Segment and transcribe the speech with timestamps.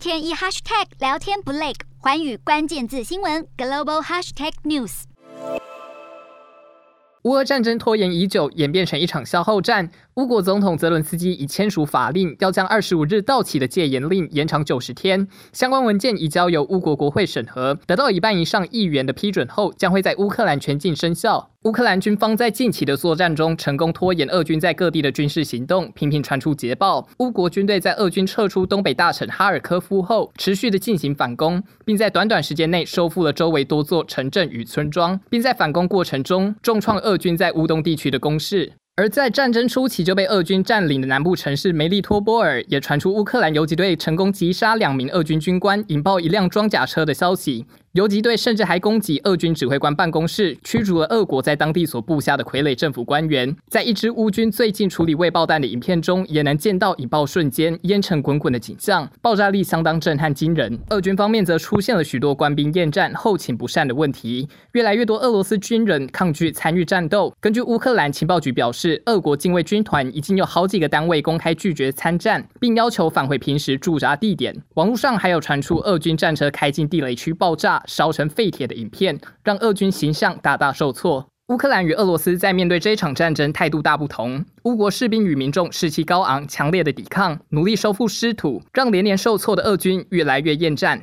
[0.00, 5.02] 天一 hashtag 聊天不累，环宇关键字新闻 global hashtag news。
[7.24, 9.90] 乌俄战争拖延已久，演变成一场消耗战。
[10.20, 15.26] 乌国总统泽伦斯基已签署法令，要将二十五日到期的戒严令延长九十天。
[15.50, 21.48] 相关文件已交由乌国国会审核，得到一半以上议员的批准后，将会在乌克兰全境生效。
[21.62, 27.08] 乌克兰军方在近期的作战中成功拖延俄军在各地的军事行动，频频传出捷报。
[27.20, 38.74] 乌国军队在俄军撤出东北大城哈尔科夫后，持续的进行反攻，并在短短时间内收复了周围多座城镇与村庄，并在反攻过程中重创俄军在乌东地区的攻势。
[39.00, 47.64] 而在战争初期就被俄军占领的南部城市梅利托波尔，也传出乌克兰游击队成功击杀两名俄军军官，引爆一辆装甲车的消息。
[47.94, 53.56] 游击队甚至还攻击俄军指挥官办公室，驱逐了俄国在当地所布下的傀儡政府官员。
[53.66, 60.78] 在一支乌军最近处理未爆弹的影片中，也能见到引爆瞬间烟尘滚滚的景象，爆炸力相当震撼惊人。
[60.90, 67.34] 俄军方面则出现了许多官兵厌战、后勤不善的问题，越来越多俄罗斯军人抗拒参与战斗。
[67.40, 74.54] 根据乌克兰情报局表示，俄国近卫军团已经有好几个单位公开拒绝参战，并要求返回平时驻扎地点。
[74.74, 77.79] 网络上还有传出俄军战车开进地雷区爆炸。
[77.86, 81.26] 烧成废铁的影片，让俄军形象大大受挫。
[81.48, 84.44] 乌克兰与俄罗斯在面对这场战争态度大不同。
[84.64, 91.00] 乌国士兵与民众士气高昂，强烈的抵抗，努力收复失土，让连连受挫的俄军越来越厌战。